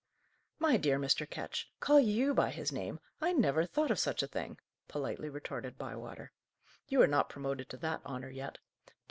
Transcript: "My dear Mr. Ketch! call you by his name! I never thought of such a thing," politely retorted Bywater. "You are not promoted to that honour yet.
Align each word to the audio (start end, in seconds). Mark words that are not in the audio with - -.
"My 0.57 0.77
dear 0.77 0.97
Mr. 0.97 1.29
Ketch! 1.29 1.69
call 1.79 1.99
you 1.99 2.33
by 2.33 2.49
his 2.49 2.71
name! 2.71 2.99
I 3.21 3.33
never 3.33 3.67
thought 3.67 3.91
of 3.91 3.99
such 3.99 4.23
a 4.23 4.27
thing," 4.27 4.57
politely 4.87 5.29
retorted 5.29 5.77
Bywater. 5.77 6.31
"You 6.87 7.03
are 7.03 7.07
not 7.07 7.29
promoted 7.29 7.69
to 7.69 7.77
that 7.77 8.01
honour 8.03 8.31
yet. 8.31 8.57